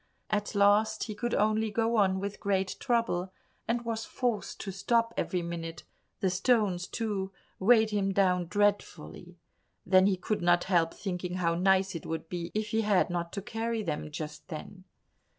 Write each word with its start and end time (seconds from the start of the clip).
At 0.31 0.55
last 0.55 1.03
he 1.03 1.13
could 1.13 1.35
only 1.35 1.69
go 1.69 1.95
on 1.95 2.19
with 2.19 2.39
great 2.39 2.75
trouble, 2.79 3.31
and 3.67 3.85
was 3.85 4.03
forced 4.03 4.59
to 4.61 4.71
stop 4.71 5.13
every 5.15 5.43
minute; 5.43 5.83
the 6.21 6.31
stones, 6.31 6.87
too, 6.87 7.31
weighed 7.59 7.91
him 7.91 8.11
down 8.11 8.47
dreadfully. 8.47 9.37
Then 9.85 10.07
he 10.07 10.17
could 10.17 10.41
not 10.41 10.63
help 10.63 10.95
thinking 10.95 11.35
how 11.35 11.53
nice 11.53 11.93
it 11.93 12.07
would 12.07 12.29
be 12.29 12.51
if 12.55 12.69
he 12.69 12.81
had 12.81 13.11
not 13.11 13.31
to 13.33 13.43
carry 13.43 13.83
them 13.83 14.09
just 14.09 14.47
then. 14.47 14.85